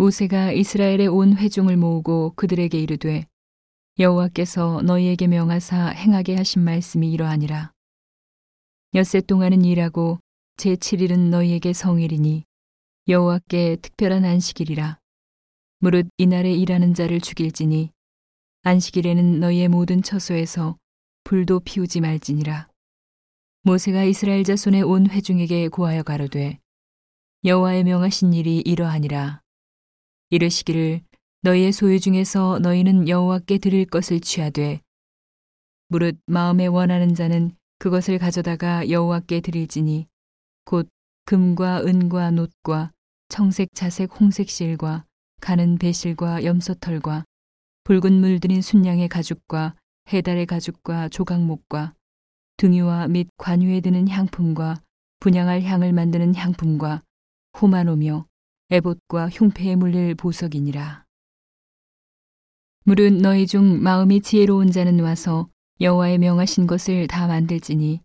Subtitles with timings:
[0.00, 3.26] 모세가 이스라엘의 온 회중을 모으고 그들에게 이르되
[3.98, 7.70] 여호와께서 너희에게 명하사 행하게 하신 말씀이 이러하니라.
[8.94, 10.18] 엿새 동안은 일하고
[10.56, 12.44] 제7일은 너희에게 성일이니
[13.08, 14.98] 여호와께 특별한 안식일이라.
[15.80, 17.90] 무릇 이날에 일하는 자를 죽일지니
[18.62, 20.78] 안식일에는 너희의 모든 처소에서
[21.24, 22.68] 불도 피우지 말지니라.
[23.64, 26.58] 모세가 이스라엘 자손의 온 회중에게 고하여 가로되
[27.44, 29.42] 여호와의 명하신 일이 이러하니라.
[30.30, 31.02] 이르시기를
[31.42, 34.80] 너희의 소유 중에서 너희는 여호와께 드릴 것을 취하되
[35.88, 40.06] 무릇 마음에 원하는 자는 그것을 가져다가 여호와께 드릴지니
[40.64, 40.88] 곧
[41.24, 42.92] 금과 은과 놋과
[43.28, 45.04] 청색 자색 홍색 실과
[45.40, 47.24] 가는 배실과 염소털과
[47.84, 49.74] 붉은 물들인 순양의 가죽과
[50.12, 51.94] 해달의 가죽과 조각목과
[52.56, 54.80] 등유와 및 관유에 드는 향품과
[55.18, 57.02] 분양할 향을 만드는 향품과
[57.54, 58.29] 후마노며
[58.72, 61.04] 에봇과 흉패에 물릴 보석이니라.
[62.84, 65.48] 물은 너희 중 마음이 지혜로운 자는 와서
[65.80, 68.00] 여호와의 명하신 것을 다 만들지니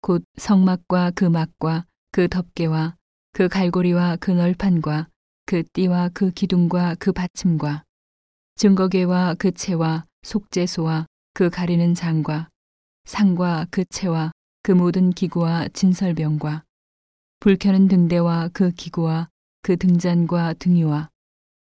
[0.00, 2.96] 곧 성막과 그 막과 그 덮개와
[3.32, 5.08] 그 갈고리와 그 널판과
[5.44, 7.84] 그 띠와 그 기둥과 그 받침과
[8.56, 12.48] 증거계와 그 채와 속죄소와 그 가리는 장과
[13.04, 16.64] 상과 그 채와 그 모든 기구와 진설병과
[17.40, 19.28] 불 켜는 등대와 그 기구와
[19.68, 21.10] 그 등잔과 등유와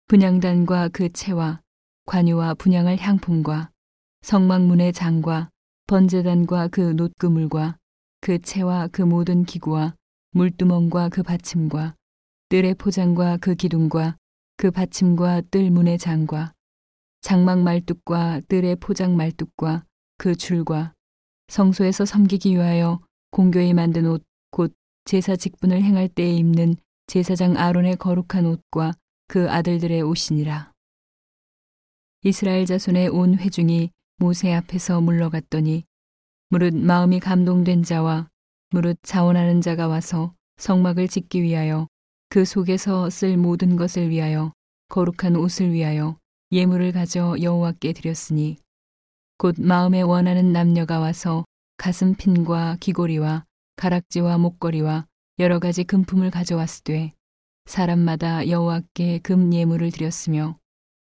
[0.06, 1.60] 분양단과 그 채와
[2.06, 3.70] 관유와 분양할 향품과
[4.22, 5.50] 성막문의 장과
[5.88, 7.76] 번제단과 그 놋그물과
[8.22, 9.94] 그 채와 그 모든 기구와
[10.30, 11.94] 물두멍과 그 받침과
[12.48, 14.16] 뜰의 포장과 그 기둥과
[14.56, 16.54] 그 받침과 뜰 문의 장과
[17.20, 19.84] 장막 말뚝과 뜰의 포장 말뚝과
[20.16, 20.94] 그 줄과
[21.48, 28.46] 성소에서 섬기기 위하여 공교히 만든 옷 곧 제사 직분을 행할 때에 입는 제사장 아론의 거룩한
[28.46, 28.92] 옷과
[29.28, 30.72] 그 아들들의 옷이니라.
[32.24, 35.84] 이스라엘 자손의 온 회중이 모세 앞에서 물러갔더니
[36.48, 38.28] 무릇 마음이 감동된 자와
[38.70, 41.88] 무릇 자원하는 자가 와서 성막을 짓기 위하여
[42.28, 44.52] 그 속에서 쓸 모든 것을 위하여
[44.88, 46.18] 거룩한 옷을 위하여
[46.52, 48.58] 예물을 가져 여호와께 드렸으니
[49.38, 51.44] 곧 마음에 원하는 남녀가 와서
[51.78, 53.44] 가슴핀과 귀고리와
[53.76, 55.06] 가락지와 목걸이와
[55.42, 57.14] 여러 가지 금품을 가져왔으되
[57.66, 60.56] 사람마다 여호와께 금 예물을 드렸으며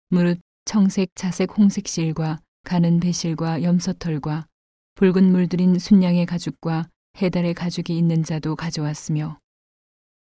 [0.09, 4.47] 무릇 청색, 자색, 홍색 실과 가는 배실과 염소털과
[4.95, 6.89] 붉은 물들인 순양의 가죽과
[7.21, 9.37] 해달의 가죽이 있는 자도 가져왔으며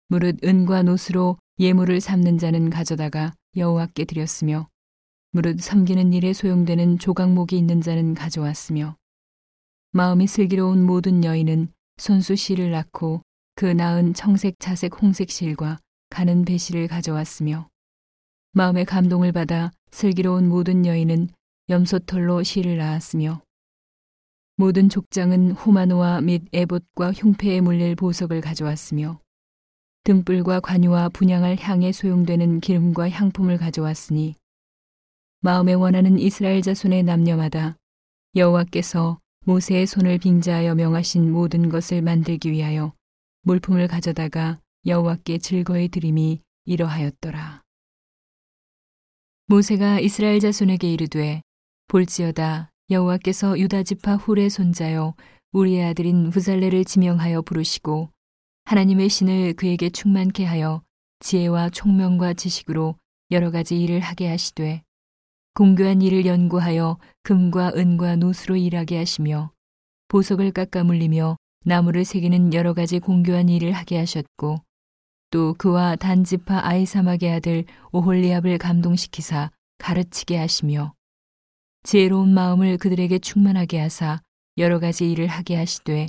[0.09, 4.71] 무릇 은과 노스로 예물을 삼는 자는 가져다가 여호와께 드렸으며
[5.33, 8.97] 무릇 섬기는 일에 소용되는 조각목이 있는 자는 가져왔으며
[9.93, 13.21] 마음이 슬기로운 모든 여인은 손수 실을 낳고
[13.60, 15.78] 그 낳은 청색, 자색, 홍색 실과
[16.09, 17.69] 가는 배실을 가져왔으며
[18.53, 21.28] 마음의 감동을 받아 슬기로운 모든 여인은
[21.69, 23.43] 염소털로 실을 낳았으며
[24.56, 29.21] 모든 족장은 후마노와 및 에봇과 흉패에 물릴 보석을 가져왔으며
[30.04, 34.37] 등불과 관유와 분양할 향에 소용되는 기름과 향품을 가져왔으니
[35.42, 37.77] 마음에 원하는 이스라엘 자손의 남녀마다
[38.37, 42.94] 여호와께서 모세의 손을 빙자하여 명하신 모든 것을 만들기 위하여
[43.43, 47.62] 물품을 가져다가 여호와께 즐거이 드림이 이러하였더라.
[49.47, 51.43] 모세가 이스라엘 자손에게 이르되
[51.89, 55.15] 볼지어다 여호와께서 유다 지파 훌의 손자여
[55.53, 58.11] 우리의 아들인 후살레를 지명하여 부르시고
[58.65, 60.83] 하나님의 신을 그에게 충만케 하여
[61.19, 62.97] 지혜와 총명과 지식으로
[63.33, 64.83] 여러 가지 일을 하게 하시되
[65.55, 69.51] 공교한 일을 연구하여 금과 은과 노수로 일하게 하시며
[70.07, 74.62] 보석을 깎아 물리며 나무를 새기는 여러 가지 공교한 일을 하게 하셨고
[75.31, 80.94] 또 그와 단지파 아이사막의 아들 오홀리압을 감동시키사 가르치게 하시며
[81.82, 84.21] 지혜로운 마음을 그들에게 충만하게 하사
[84.59, 86.09] 여러 가지 일을 하게 하시되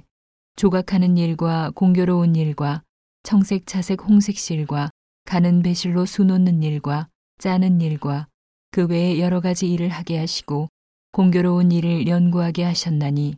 [0.55, 2.81] 조각하는 일과 공교로운 일과
[3.23, 4.89] 청색, 차색, 홍색 실과
[5.25, 7.07] 가는 배실로 수놓는 일과
[7.37, 8.27] 짜는 일과
[8.71, 10.67] 그 외에 여러 가지 일을 하게 하시고
[11.11, 13.35] 공교로운 일을 연구하게 하셨나니